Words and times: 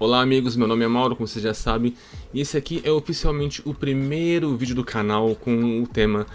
Olá 0.00 0.22
amigos, 0.22 0.56
meu 0.56 0.66
nome 0.66 0.82
é 0.82 0.88
Mauro, 0.88 1.14
como 1.14 1.28
vocês 1.28 1.42
já 1.42 1.52
sabem, 1.52 1.94
e 2.32 2.40
esse 2.40 2.56
aqui 2.56 2.80
é 2.84 2.90
oficialmente 2.90 3.60
o 3.66 3.74
primeiro 3.74 4.56
vídeo 4.56 4.74
do 4.74 4.82
canal 4.82 5.34
com 5.34 5.82
o 5.82 5.86
tema 5.86 6.26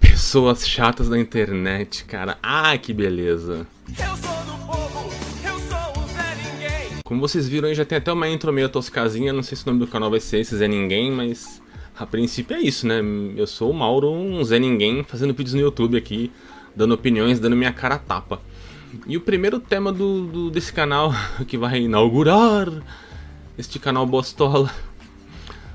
Pessoas 0.00 0.66
chatas 0.66 1.06
da 1.06 1.18
internet, 1.18 2.06
cara. 2.06 2.38
Ah, 2.42 2.78
que 2.78 2.94
beleza! 2.94 3.66
Eu 3.90 4.16
sou 4.16 4.44
do 4.46 4.66
povo, 4.66 5.12
eu 5.44 5.58
sou 5.58 6.02
o 6.02 6.08
Zé 6.08 6.34
Ninguém. 6.34 7.02
Como 7.04 7.20
vocês 7.20 7.46
viram 7.46 7.68
aí, 7.68 7.74
já 7.74 7.84
tem 7.84 7.98
até 7.98 8.10
uma 8.10 8.26
intro 8.26 8.50
meio 8.54 8.70
toscazinha, 8.70 9.34
não 9.34 9.42
sei 9.42 9.54
se 9.54 9.64
o 9.64 9.66
nome 9.66 9.80
do 9.80 9.86
canal 9.86 10.08
vai 10.08 10.18
ser 10.18 10.38
esse 10.38 10.56
Zé 10.56 10.66
Ninguém, 10.66 11.12
mas 11.12 11.60
a 11.98 12.06
princípio 12.06 12.56
é 12.56 12.60
isso, 12.60 12.86
né? 12.86 13.02
Eu 13.36 13.46
sou 13.46 13.70
o 13.70 13.74
Mauro, 13.74 14.10
um 14.10 14.42
Zé 14.42 14.58
Ninguém, 14.58 15.04
fazendo 15.04 15.34
vídeos 15.34 15.52
no 15.52 15.60
YouTube 15.60 15.94
aqui, 15.94 16.32
dando 16.74 16.94
opiniões, 16.94 17.38
dando 17.38 17.54
minha 17.54 17.70
cara 17.70 17.96
a 17.96 17.98
tapa. 17.98 18.40
E 19.06 19.14
o 19.14 19.20
primeiro 19.20 19.60
tema 19.60 19.92
do, 19.92 20.24
do 20.24 20.50
desse 20.50 20.72
canal, 20.72 21.12
que 21.46 21.58
vai 21.58 21.82
inaugurar 21.82 22.82
este 23.60 23.78
canal 23.78 24.06
bostola 24.06 24.72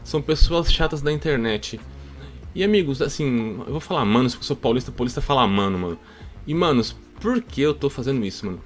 são 0.03 0.20
pessoas 0.20 0.73
chatas 0.73 1.03
da 1.03 1.12
internet. 1.12 1.80
E 2.53 2.63
amigos, 2.63 2.99
assim, 2.99 3.59
eu 3.59 3.71
vou 3.71 3.80
falar 3.80 4.03
manos 4.03 4.34
porque 4.34 4.43
eu 4.43 4.48
sou 4.48 4.55
paulista, 4.55 4.91
paulista 4.91 5.21
fala 5.21 5.45
mano, 5.45 5.77
mano. 5.77 5.99
E 6.48 6.53
manos, 6.53 6.95
por 7.21 7.41
que 7.41 7.62
eu 7.62 7.76
tô 7.76 7.88
fazendo 7.90 8.26
isso, 8.26 8.45
mano? 8.48 8.59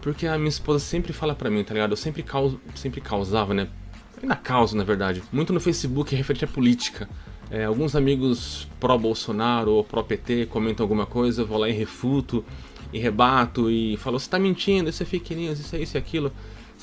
Porque 0.00 0.26
a 0.26 0.38
minha 0.38 0.48
esposa 0.48 0.78
sempre 0.78 1.12
fala 1.12 1.34
pra 1.34 1.50
mim, 1.50 1.62
tá 1.62 1.74
ligado? 1.74 1.92
Eu 1.92 1.96
sempre, 1.96 2.22
causo, 2.22 2.58
sempre 2.74 3.00
causava, 3.00 3.52
né? 3.52 3.68
Ainda 4.22 4.34
causo, 4.34 4.76
na 4.76 4.84
verdade. 4.84 5.22
Muito 5.30 5.52
no 5.52 5.60
Facebook 5.60 6.14
referente 6.14 6.44
à 6.44 6.48
política. 6.48 7.08
É, 7.50 7.64
alguns 7.64 7.94
amigos 7.94 8.66
pró-Bolsonaro 8.80 9.72
ou 9.72 9.84
pró-PT 9.84 10.46
comentam 10.46 10.84
alguma 10.84 11.04
coisa, 11.04 11.42
eu 11.42 11.46
vou 11.46 11.58
lá 11.58 11.68
e 11.68 11.72
refuto, 11.72 12.42
e 12.92 12.98
rebato, 12.98 13.70
e 13.70 13.98
falo, 13.98 14.18
você 14.18 14.30
tá 14.30 14.38
mentindo, 14.38 14.88
isso 14.88 15.02
é 15.02 15.06
fake 15.06 15.34
news, 15.34 15.58
isso 15.58 15.76
é 15.76 15.80
isso 15.80 15.96
e 15.96 15.98
aquilo 15.98 16.32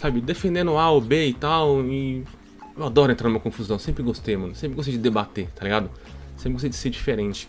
sabe, 0.01 0.19
defendendo 0.19 0.77
A 0.77 0.89
ou 0.89 0.99
B 0.99 1.27
e 1.27 1.33
tal, 1.33 1.85
e 1.85 2.23
eu 2.75 2.85
adoro 2.85 3.11
entrar 3.11 3.29
numa 3.29 3.39
confusão, 3.39 3.77
sempre 3.77 4.01
gostei, 4.01 4.35
mano, 4.35 4.55
sempre 4.55 4.75
gostei 4.75 4.95
de 4.95 4.99
debater, 4.99 5.47
tá 5.51 5.63
ligado? 5.63 5.91
Sempre 6.35 6.53
gostei 6.53 6.71
de 6.71 6.75
ser 6.75 6.89
diferente. 6.89 7.47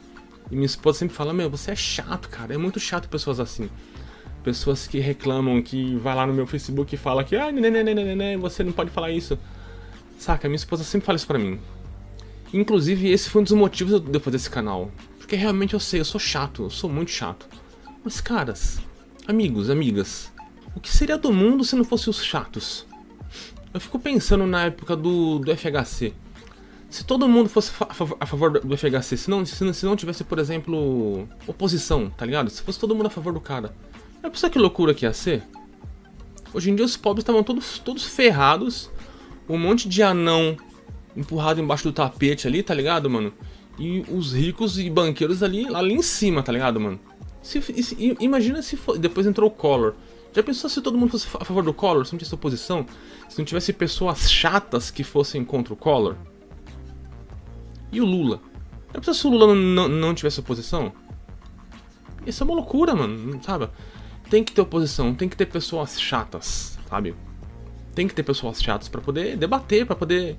E 0.51 0.55
minha 0.55 0.67
esposa 0.67 0.99
sempre 0.99 1.17
fala, 1.17 1.33
meu, 1.33 1.49
você 1.49 1.71
é 1.71 1.77
chato, 1.77 2.29
cara, 2.29 2.53
é 2.53 2.59
muito 2.59 2.79
chato 2.79 3.09
pessoas 3.09 3.41
assim. 3.41 3.71
Pessoas 4.45 4.87
que 4.87 4.99
reclamam, 4.99 5.63
que 5.63 5.97
vai 5.97 6.15
lá 6.15 6.27
no 6.27 6.35
meu 6.35 6.47
Facebook 6.47 6.95
e 6.95 6.99
fala 6.99 7.25
que, 7.25 7.35
ah, 7.37 7.51
né, 7.51 8.37
você 8.37 8.63
não 8.63 8.73
pode 8.73 8.91
falar 8.91 9.11
isso. 9.11 9.39
Saca, 10.19 10.47
minha 10.47 10.57
esposa 10.57 10.85
sempre 10.85 11.07
fala 11.07 11.17
isso 11.17 11.27
pra 11.27 11.39
mim. 11.39 11.59
Inclusive, 12.53 13.11
esse 13.11 13.31
foi 13.31 13.41
um 13.41 13.45
dos 13.45 13.53
motivos 13.55 13.99
de 13.99 14.15
eu 14.15 14.21
fazer 14.21 14.37
esse 14.37 14.51
canal. 14.51 14.91
Porque 15.17 15.37
realmente 15.37 15.73
eu 15.73 15.81
sei, 15.81 16.01
eu 16.01 16.05
sou 16.05 16.21
chato, 16.21 16.65
eu 16.65 16.71
sou 16.71 16.91
muito 16.91 17.11
chato. 17.11 17.49
Mas, 18.05 18.21
caras, 18.21 18.79
amigos, 19.27 19.71
amigas, 19.71 20.31
o 20.75 20.81
que 20.81 20.91
seria 20.91 21.19
do 21.19 21.33
mundo 21.33 21.65
se 21.65 21.77
não 21.77 21.85
fosse 21.85 22.09
os 22.09 22.23
chatos? 22.23 22.87
Eu 23.73 23.81
fico 23.81 23.99
pensando 23.99 24.47
na 24.47 24.65
época 24.65 24.97
do, 24.97 25.39
do 25.39 25.57
FHC. 25.57 26.13
Se 26.91 27.05
todo 27.05 27.27
mundo 27.27 27.49
fosse 27.49 27.73
a 28.21 28.27
favor 28.27 28.61
do 28.61 28.77
FHC, 28.77 29.17
se 29.17 29.31
não, 29.31 29.47
se, 29.47 29.73
se 29.73 29.87
não 29.87 29.97
tivesse, 29.97 30.25
por 30.25 30.39
exemplo, 30.39 31.27
oposição, 31.47 32.11
tá 32.11 32.27
ligado? 32.27 32.51
Se 32.51 32.61
fosse 32.63 32.79
todo 32.79 32.95
mundo 32.95 33.07
a 33.07 33.11
favor 33.11 33.33
do 33.33 33.41
cara. 33.41 33.75
É 34.23 34.29
pensar 34.29 34.51
que 34.51 34.59
loucura 34.59 34.93
que 34.93 35.07
ia 35.07 35.13
ser? 35.15 35.43
Hoje 36.53 36.71
em 36.71 36.77
dia 36.77 36.85
os 36.85 36.97
pobres 36.97 37.23
estavam 37.23 37.43
todos, 37.43 37.79
todos 37.79 38.05
ferrados. 38.05 38.91
Um 39.49 39.57
monte 39.57 39.89
de 39.89 40.03
anão 40.03 40.55
empurrado 41.17 41.61
embaixo 41.61 41.85
do 41.85 41.93
tapete 41.93 42.47
ali, 42.47 42.63
tá 42.63 42.75
ligado, 42.75 43.09
mano? 43.09 43.33
E 43.79 44.05
os 44.11 44.35
ricos 44.35 44.79
e 44.79 44.91
banqueiros 44.91 45.43
ali, 45.43 45.67
ali 45.75 45.95
em 45.95 46.03
cima, 46.03 46.43
tá 46.43 46.53
ligado, 46.53 46.79
mano? 46.79 47.01
Se, 47.43 47.61
se, 47.61 48.17
imagina 48.21 48.61
se 48.61 48.77
for, 48.77 48.99
depois 48.99 49.27
entrou 49.27 49.49
o 49.49 49.53
Collor. 49.53 49.95
Já 50.35 50.43
pensou 50.43 50.71
se 50.71 50.81
todo 50.81 50.97
mundo 50.97 51.11
fosse 51.11 51.27
a 51.27 51.45
favor 51.45 51.63
do 51.63 51.75
Collor, 51.75 52.07
se 52.07 52.13
não 52.13 52.19
tivesse 52.19 52.35
oposição? 52.35 52.87
Se 53.29 53.39
não 53.39 53.45
tivesse 53.45 53.73
pessoas 53.73 54.31
chatas 54.31 54.91
que 54.91 55.05
fossem 55.05 55.45
contra 55.45 55.75
o 55.75 55.77
Collor? 55.77 56.17
E 57.91 58.01
o 58.01 58.07
Lula? 58.07 58.41
Já 58.95 59.01
pensou 59.01 59.15
se 59.15 59.27
o 59.27 59.31
Lula 59.31 59.55
não, 59.55 59.89
não 59.89 60.15
tivesse 60.15 60.41
oposição? 60.41 60.93
Isso 62.27 62.43
é 62.43 62.47
uma 62.47 62.55
loucura, 62.55 62.95
mano, 62.95 63.43
sabe? 63.43 63.69
Tem 64.31 64.43
que 64.43 64.53
ter 64.53 64.63
oposição, 64.63 65.15
tem 65.15 65.29
que 65.29 65.37
ter 65.37 65.47
pessoas 65.47 66.01
chatas, 66.01 66.79
sabe? 66.89 67.15
Tem 67.95 68.09
que 68.09 68.15
ter 68.15 68.23
pessoas 68.23 68.63
chatas 68.63 68.89
para 68.89 69.03
poder 69.03 69.37
debater, 69.37 69.85
para 69.85 69.97
poder 69.97 70.39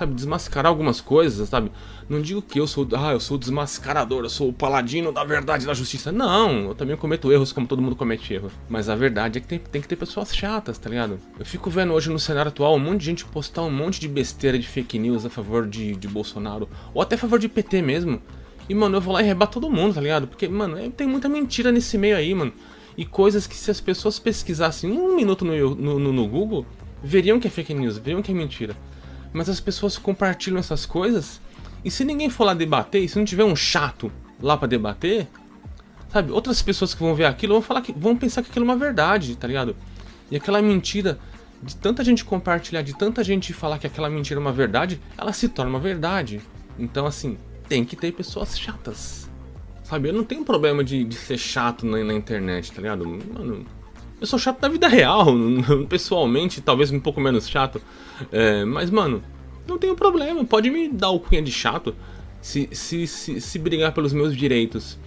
sabe, 0.00 0.14
desmascarar 0.14 0.70
algumas 0.70 1.00
coisas, 1.00 1.48
sabe? 1.48 1.70
Não 2.08 2.22
digo 2.22 2.40
que 2.40 2.58
eu 2.58 2.66
sou, 2.66 2.88
ah, 2.96 3.12
eu 3.12 3.20
sou 3.20 3.36
o 3.36 3.40
desmascarador, 3.40 4.24
eu 4.24 4.30
sou 4.30 4.48
o 4.48 4.52
paladino 4.52 5.12
da 5.12 5.22
verdade 5.24 5.66
da 5.66 5.74
justiça. 5.74 6.10
Não, 6.10 6.68
eu 6.68 6.74
também 6.74 6.96
cometo 6.96 7.30
erros 7.30 7.52
como 7.52 7.66
todo 7.66 7.82
mundo 7.82 7.94
comete 7.94 8.32
erro. 8.32 8.50
Mas 8.68 8.88
a 8.88 8.96
verdade 8.96 9.38
é 9.38 9.40
que 9.42 9.46
tem, 9.46 9.58
tem 9.58 9.82
que 9.82 9.86
ter 9.86 9.96
pessoas 9.96 10.34
chatas, 10.34 10.78
tá 10.78 10.88
ligado? 10.88 11.18
Eu 11.38 11.44
fico 11.44 11.68
vendo 11.68 11.92
hoje 11.92 12.08
no 12.08 12.18
cenário 12.18 12.48
atual 12.48 12.74
um 12.74 12.78
monte 12.78 13.00
de 13.00 13.06
gente 13.06 13.24
postar 13.26 13.62
um 13.62 13.70
monte 13.70 14.00
de 14.00 14.08
besteira 14.08 14.58
de 14.58 14.66
fake 14.66 14.98
news 14.98 15.26
a 15.26 15.30
favor 15.30 15.66
de, 15.66 15.94
de 15.94 16.08
Bolsonaro, 16.08 16.68
ou 16.94 17.02
até 17.02 17.16
a 17.16 17.18
favor 17.18 17.38
de 17.38 17.48
PT 17.48 17.82
mesmo. 17.82 18.22
E, 18.68 18.74
mano, 18.74 18.96
eu 18.96 19.00
vou 19.00 19.12
lá 19.12 19.22
e 19.22 19.26
rebato 19.26 19.60
todo 19.60 19.70
mundo, 19.70 19.94
tá 19.94 20.00
ligado? 20.00 20.26
Porque, 20.26 20.48
mano, 20.48 20.78
é, 20.78 20.88
tem 20.88 21.06
muita 21.06 21.28
mentira 21.28 21.70
nesse 21.70 21.98
meio 21.98 22.16
aí, 22.16 22.34
mano. 22.34 22.52
E 22.96 23.04
coisas 23.04 23.46
que 23.46 23.56
se 23.56 23.70
as 23.70 23.80
pessoas 23.80 24.18
pesquisassem 24.18 24.90
um 24.90 25.14
minuto 25.14 25.44
no, 25.44 25.74
no, 25.74 26.12
no 26.12 26.28
Google, 26.28 26.64
veriam 27.02 27.38
que 27.38 27.46
é 27.46 27.50
fake 27.50 27.74
news, 27.74 27.98
veriam 27.98 28.22
que 28.22 28.30
é 28.30 28.34
mentira 28.34 28.74
mas 29.32 29.48
as 29.48 29.60
pessoas 29.60 29.96
compartilham 29.96 30.58
essas 30.58 30.84
coisas. 30.84 31.40
E 31.84 31.90
se 31.90 32.04
ninguém 32.04 32.28
for 32.28 32.44
lá 32.44 32.54
debater, 32.54 33.08
se 33.08 33.18
não 33.18 33.24
tiver 33.24 33.44
um 33.44 33.56
chato 33.56 34.12
lá 34.40 34.56
para 34.56 34.68
debater, 34.68 35.26
sabe, 36.10 36.32
outras 36.32 36.60
pessoas 36.60 36.94
que 36.94 37.00
vão 37.00 37.14
ver 37.14 37.24
aquilo 37.24 37.54
vão 37.54 37.62
falar 37.62 37.82
que 37.82 37.92
vão 37.92 38.16
pensar 38.16 38.42
que 38.42 38.50
aquilo 38.50 38.64
é 38.64 38.68
uma 38.68 38.76
verdade, 38.76 39.36
tá 39.36 39.46
ligado? 39.46 39.76
E 40.30 40.36
aquela 40.36 40.60
mentira 40.60 41.18
de 41.62 41.76
tanta 41.76 42.02
gente 42.02 42.24
compartilhar, 42.24 42.82
de 42.82 42.96
tanta 42.96 43.22
gente 43.22 43.52
falar 43.52 43.78
que 43.78 43.86
aquela 43.86 44.08
mentira 44.08 44.40
é 44.40 44.42
uma 44.42 44.52
verdade, 44.52 45.00
ela 45.16 45.32
se 45.32 45.48
torna 45.48 45.70
uma 45.70 45.80
verdade. 45.80 46.40
Então 46.78 47.06
assim, 47.06 47.38
tem 47.68 47.84
que 47.84 47.96
ter 47.96 48.12
pessoas 48.12 48.58
chatas. 48.58 49.30
Sabe, 49.84 50.08
eu 50.08 50.12
não 50.12 50.24
tenho 50.24 50.44
problema 50.44 50.84
de, 50.84 51.04
de 51.04 51.16
ser 51.16 51.36
chato 51.36 51.84
na, 51.84 52.02
na 52.04 52.14
internet, 52.14 52.70
tá 52.72 52.80
ligado? 52.80 53.06
Mano, 53.06 53.66
eu 54.20 54.26
sou 54.26 54.38
chato 54.38 54.60
na 54.60 54.68
vida 54.68 54.86
real, 54.86 55.26
pessoalmente, 55.88 56.60
talvez 56.60 56.90
um 56.90 57.00
pouco 57.00 57.20
menos 57.20 57.48
chato. 57.48 57.80
É, 58.30 58.64
mas, 58.64 58.90
mano, 58.90 59.22
não 59.66 59.78
tenho 59.78 59.94
problema. 59.94 60.44
Pode 60.44 60.70
me 60.70 60.88
dar 60.88 61.10
o 61.10 61.20
cunha 61.20 61.40
de 61.40 61.50
chato 61.50 61.94
se, 62.40 62.68
se, 62.72 63.06
se, 63.06 63.40
se 63.40 63.58
brigar 63.58 63.92
pelos 63.92 64.12
meus 64.12 64.36
direitos. 64.36 64.98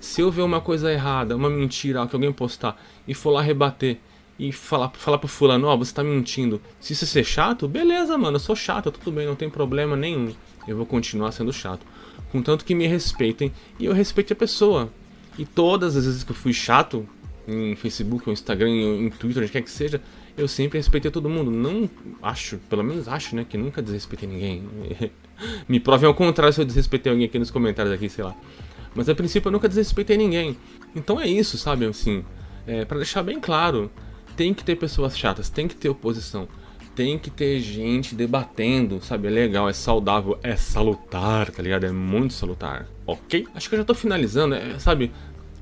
Se 0.00 0.20
eu 0.20 0.30
ver 0.30 0.42
uma 0.42 0.60
coisa 0.60 0.92
errada, 0.92 1.34
uma 1.34 1.50
mentira 1.50 2.06
que 2.06 2.14
alguém 2.14 2.32
postar 2.32 2.80
e 3.06 3.14
for 3.14 3.30
lá 3.30 3.42
rebater 3.42 3.98
e 4.38 4.52
falar, 4.52 4.90
falar 4.90 5.18
pro 5.18 5.26
fulano, 5.26 5.66
ó, 5.66 5.74
oh, 5.74 5.78
você 5.78 5.92
tá 5.92 6.04
mentindo. 6.04 6.60
Se 6.78 6.92
isso 6.92 7.06
ser 7.06 7.24
chato, 7.24 7.66
beleza, 7.66 8.16
mano, 8.16 8.36
eu 8.36 8.40
sou 8.40 8.54
chato, 8.54 8.92
tudo 8.92 9.10
bem, 9.10 9.26
não 9.26 9.34
tem 9.34 9.50
problema 9.50 9.96
nenhum. 9.96 10.32
Eu 10.66 10.76
vou 10.76 10.86
continuar 10.86 11.32
sendo 11.32 11.52
chato. 11.52 11.84
Contanto 12.30 12.64
que 12.64 12.74
me 12.74 12.86
respeitem 12.86 13.50
e 13.78 13.86
eu 13.86 13.92
respeite 13.92 14.32
a 14.32 14.36
pessoa. 14.36 14.90
E 15.36 15.44
todas 15.44 15.96
as 15.96 16.04
vezes 16.04 16.22
que 16.22 16.30
eu 16.30 16.36
fui 16.36 16.52
chato, 16.52 17.08
em 17.48 17.74
Facebook, 17.74 18.28
ou 18.28 18.32
Instagram, 18.32 18.68
em 18.68 19.10
Twitter, 19.10 19.42
onde 19.42 19.50
quer 19.50 19.62
que 19.62 19.70
seja, 19.70 20.00
eu 20.36 20.46
sempre 20.46 20.78
respeitei 20.78 21.10
todo 21.10 21.28
mundo. 21.28 21.50
Não 21.50 21.88
acho, 22.22 22.58
pelo 22.68 22.84
menos 22.84 23.08
acho, 23.08 23.34
né, 23.34 23.44
que 23.48 23.56
nunca 23.56 23.80
desrespeitei 23.80 24.28
ninguém. 24.28 24.62
Me 25.68 25.80
provem 25.80 26.06
ao 26.06 26.14
contrário 26.14 26.52
se 26.52 26.60
eu 26.60 26.64
desrespeitei 26.64 27.10
alguém 27.10 27.26
aqui 27.26 27.38
nos 27.38 27.50
comentários 27.50 27.94
aqui, 27.94 28.08
sei 28.08 28.24
lá. 28.24 28.36
Mas 28.94 29.08
a 29.08 29.14
princípio 29.14 29.48
eu 29.48 29.52
nunca 29.52 29.68
desrespeitei 29.68 30.16
ninguém. 30.16 30.56
Então 30.94 31.20
é 31.20 31.26
isso, 31.26 31.56
sabe, 31.56 31.86
assim, 31.86 32.24
é, 32.66 32.84
para 32.84 32.98
deixar 32.98 33.22
bem 33.22 33.40
claro, 33.40 33.90
tem 34.36 34.52
que 34.52 34.62
ter 34.62 34.76
pessoas 34.76 35.16
chatas, 35.16 35.48
tem 35.48 35.66
que 35.66 35.74
ter 35.74 35.88
oposição. 35.88 36.48
Tem 36.94 37.16
que 37.16 37.30
ter 37.30 37.60
gente 37.60 38.14
debatendo, 38.14 39.00
sabe? 39.00 39.28
É 39.28 39.30
legal, 39.30 39.68
é 39.68 39.72
saudável, 39.72 40.36
é 40.42 40.56
salutar, 40.56 41.48
tá 41.48 41.62
ligado? 41.62 41.84
É 41.84 41.92
muito 41.92 42.34
salutar, 42.34 42.88
ok? 43.06 43.46
Acho 43.54 43.68
que 43.68 43.76
eu 43.76 43.78
já 43.78 43.84
tô 43.84 43.94
finalizando, 43.94 44.56
é, 44.56 44.78
sabe? 44.80 45.12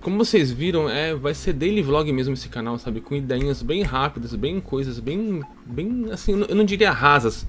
Como 0.06 0.19
vocês 0.19 0.53
viram, 0.53 0.89
é, 0.89 1.17
vai 1.17 1.34
ser 1.34 1.53
daily 1.53 1.83
vlog 1.83 2.12
mesmo 2.12 2.33
esse 2.33 2.49
canal, 2.49 2.78
sabe? 2.78 3.00
Com 3.00 3.17
ideias 3.17 3.61
bem 3.61 3.83
rápidas, 3.83 4.37
bem 4.37 4.61
coisas, 4.61 5.00
bem, 5.00 5.43
bem 5.65 6.06
assim, 6.12 6.44
eu 6.49 6.55
não 6.55 6.65
diria 6.65 6.93
rasas, 6.93 7.44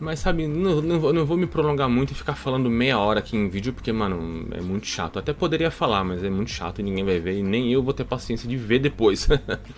mas 0.00 0.18
sabe, 0.18 0.48
não, 0.48 0.80
não, 0.80 1.12
não, 1.12 1.26
vou 1.26 1.36
me 1.36 1.46
prolongar 1.46 1.90
muito 1.90 2.12
e 2.12 2.14
ficar 2.14 2.36
falando 2.36 2.70
meia 2.70 2.98
hora 2.98 3.18
aqui 3.18 3.36
em 3.36 3.50
vídeo, 3.50 3.74
porque, 3.74 3.92
mano, 3.92 4.48
é 4.52 4.62
muito 4.62 4.86
chato. 4.86 5.18
Até 5.18 5.34
poderia 5.34 5.70
falar, 5.70 6.02
mas 6.02 6.24
é 6.24 6.30
muito 6.30 6.50
chato 6.50 6.78
e 6.78 6.82
ninguém 6.82 7.04
vai 7.04 7.20
ver, 7.20 7.36
e 7.36 7.42
nem 7.42 7.70
eu 7.70 7.82
vou 7.82 7.92
ter 7.92 8.04
paciência 8.04 8.48
de 8.48 8.56
ver 8.56 8.78
depois. 8.78 9.28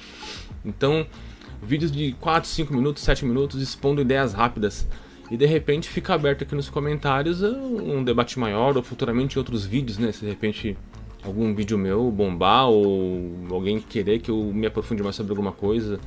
então, 0.65 1.05
vídeos 1.61 1.91
de 1.91 2.13
4, 2.21 2.49
5 2.49 2.73
minutos, 2.73 3.03
7 3.03 3.25
minutos, 3.25 3.61
expondo 3.61 4.01
ideias 4.01 4.33
rápidas. 4.33 4.87
E 5.29 5.37
de 5.37 5.47
repente 5.47 5.89
fica 5.89 6.15
aberto 6.15 6.45
aqui 6.45 6.55
nos 6.55 6.71
comentários 6.71 7.43
um 7.43 8.05
debate 8.05 8.39
maior, 8.39 8.77
ou 8.77 8.83
futuramente 8.85 9.41
outros 9.41 9.67
vídeos, 9.67 9.99
né? 9.99 10.13
Se 10.13 10.21
de 10.21 10.29
repente 10.29 10.77
algum 11.25 11.55
vídeo 11.55 11.79
meu 11.79 12.11
bombar 12.11 12.69
ou 12.69 13.31
alguém 13.51 13.81
querer 13.81 14.21
que 14.21 14.31
eu 14.31 14.53
me 14.53 14.67
aprofunde 14.67 15.03
mais 15.03 15.17
sobre 15.17 15.33
alguma 15.33 15.53
coisa. 15.53 15.99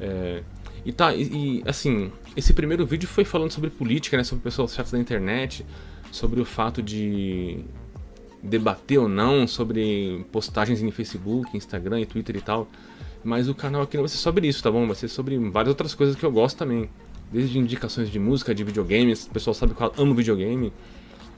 É, 0.00 0.42
e 0.84 0.92
tá, 0.92 1.14
e, 1.14 1.22
e, 1.22 1.62
assim, 1.66 2.12
esse 2.36 2.52
primeiro 2.52 2.86
vídeo 2.86 3.08
foi 3.08 3.24
falando 3.24 3.50
sobre 3.50 3.70
política, 3.70 4.16
né, 4.16 4.24
sobre 4.24 4.42
pessoas 4.44 4.74
chatas 4.74 4.92
da 4.92 4.98
internet, 4.98 5.66
sobre 6.12 6.40
o 6.40 6.44
fato 6.44 6.82
de 6.82 7.58
debater 8.42 8.98
ou 8.98 9.08
não 9.08 9.46
sobre 9.46 10.24
postagens 10.30 10.82
em 10.82 10.90
Facebook, 10.90 11.56
Instagram 11.56 12.00
e 12.00 12.06
Twitter 12.06 12.36
e 12.36 12.40
tal. 12.40 12.68
Mas 13.24 13.48
o 13.48 13.54
canal 13.54 13.82
aqui 13.82 13.96
não 13.96 14.04
vai 14.04 14.08
ser 14.08 14.18
sobre 14.18 14.46
isso, 14.46 14.62
tá 14.62 14.70
bom? 14.70 14.86
Vai 14.86 14.94
ser 14.94 15.08
sobre 15.08 15.36
várias 15.50 15.70
outras 15.70 15.94
coisas 15.94 16.14
que 16.14 16.24
eu 16.24 16.30
gosto 16.30 16.56
também. 16.56 16.88
desde 17.32 17.58
indicações 17.58 18.08
de 18.08 18.20
música, 18.20 18.54
de 18.54 18.62
videogames, 18.62 19.26
o 19.26 19.30
pessoal 19.30 19.52
sabe 19.52 19.74
que 19.74 19.82
eu 19.82 19.92
amo 19.98 20.14
videogame. 20.14 20.72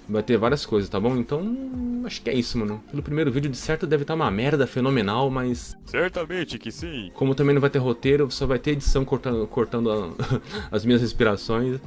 Vai 0.08 0.22
ter 0.22 0.38
várias 0.38 0.64
coisas, 0.64 0.88
tá 0.88 0.98
bom? 0.98 1.16
Então, 1.16 2.02
acho 2.06 2.22
que 2.22 2.30
é 2.30 2.34
isso, 2.34 2.56
mano. 2.56 2.82
Pelo 2.90 3.02
primeiro 3.02 3.30
vídeo, 3.30 3.50
de 3.50 3.56
certo, 3.56 3.86
deve 3.86 4.04
estar 4.04 4.14
tá 4.14 4.22
uma 4.22 4.30
merda 4.30 4.66
fenomenal, 4.66 5.30
mas... 5.30 5.76
Certamente 5.84 6.58
que 6.58 6.72
sim. 6.72 7.10
Como 7.14 7.34
também 7.34 7.54
não 7.54 7.60
vai 7.60 7.68
ter 7.68 7.78
roteiro, 7.78 8.30
só 8.30 8.46
vai 8.46 8.58
ter 8.58 8.70
edição 8.70 9.04
cortando, 9.04 9.46
cortando 9.46 9.92
a, 9.92 10.10
as 10.74 10.84
minhas 10.84 11.02
respirações. 11.02 11.78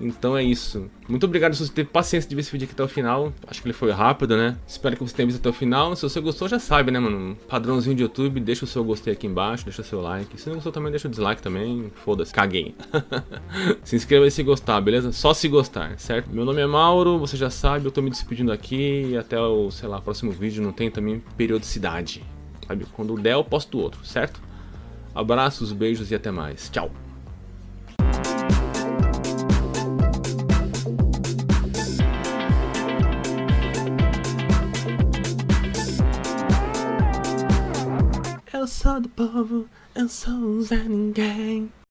Então 0.00 0.36
é 0.36 0.42
isso. 0.42 0.90
Muito 1.08 1.24
obrigado 1.26 1.54
se 1.54 1.64
você 1.64 1.72
teve 1.72 1.88
paciência 1.88 2.28
de 2.28 2.34
ver 2.34 2.40
esse 2.40 2.50
vídeo 2.50 2.64
aqui 2.64 2.74
até 2.74 2.82
o 2.82 2.88
final. 2.88 3.32
Acho 3.46 3.62
que 3.62 3.68
ele 3.68 3.72
foi 3.72 3.90
rápido, 3.90 4.36
né? 4.36 4.56
Espero 4.66 4.96
que 4.96 5.02
você 5.02 5.14
tenha 5.14 5.26
visto 5.26 5.38
até 5.38 5.48
o 5.48 5.52
final. 5.52 5.94
Se 5.94 6.02
você 6.02 6.20
gostou, 6.20 6.48
já 6.48 6.58
sabe, 6.58 6.90
né, 6.90 6.98
mano? 6.98 7.36
Padrãozinho 7.48 7.94
de 7.94 8.02
YouTube, 8.02 8.40
deixa 8.40 8.64
o 8.64 8.68
seu 8.68 8.82
gostei 8.82 9.12
aqui 9.12 9.26
embaixo, 9.26 9.64
deixa 9.64 9.82
o 9.82 9.84
seu 9.84 10.00
like. 10.00 10.40
Se 10.40 10.48
não 10.48 10.56
gostou 10.56 10.72
também, 10.72 10.90
deixa 10.90 11.06
o 11.06 11.10
dislike 11.10 11.40
também. 11.40 11.92
Foda-se, 12.04 12.32
caguei. 12.32 12.74
se 13.84 13.96
inscreva 13.96 14.24
aí 14.24 14.30
se 14.30 14.42
gostar, 14.42 14.80
beleza? 14.80 15.12
Só 15.12 15.32
se 15.32 15.48
gostar, 15.48 15.98
certo? 15.98 16.30
Meu 16.30 16.44
nome 16.44 16.60
é 16.60 16.66
Mauro, 16.66 17.18
você 17.18 17.36
já 17.36 17.50
sabe, 17.50 17.86
eu 17.86 17.92
tô 17.92 18.02
me 18.02 18.10
despedindo 18.10 18.50
aqui 18.50 19.16
até 19.16 19.40
o, 19.40 19.70
sei 19.70 19.88
lá, 19.88 20.00
próximo 20.00 20.32
vídeo. 20.32 20.62
Não 20.62 20.72
tem 20.72 20.90
também 20.90 21.22
periodicidade, 21.36 22.24
sabe? 22.66 22.86
Quando 22.92 23.14
der, 23.16 23.34
eu 23.34 23.44
posto 23.44 23.78
outro, 23.78 24.04
certo? 24.04 24.40
Abraços, 25.14 25.72
beijos 25.72 26.10
e 26.10 26.14
até 26.14 26.30
mais. 26.30 26.70
Tchau! 26.70 27.11
Sou 38.92 39.00
do 39.00 39.08
povo, 39.08 39.66
eu 39.94 40.06
sou 40.06 40.34
o 40.34 40.60
Zé 40.60 40.76
Ninguém. 40.84 41.72